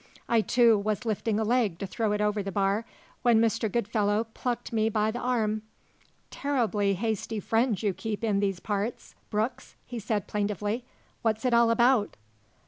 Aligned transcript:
I, 0.27 0.41
too, 0.41 0.79
was 0.79 1.05
lifting 1.05 1.39
a 1.39 1.43
leg 1.43 1.77
to 1.77 1.85
throw 1.85 2.11
it 2.13 2.21
over 2.21 2.41
the 2.41 2.51
bar, 2.51 2.85
when 3.21 3.39
Mr. 3.39 3.71
Goodfellow 3.71 4.23
plucked 4.33 4.73
me 4.73 4.89
by 4.89 5.11
the 5.11 5.19
arm. 5.19 5.61
"Terribly 6.31 6.95
hasty 6.95 7.39
friends 7.39 7.83
you 7.83 7.93
keep 7.93 8.23
in 8.23 8.39
these 8.39 8.59
parts, 8.59 9.13
Brooks," 9.29 9.75
he 9.85 9.99
said 9.99 10.25
plaintively. 10.25 10.85
"What's 11.21 11.45
it 11.45 11.53
all 11.53 11.69
about?" 11.69 12.17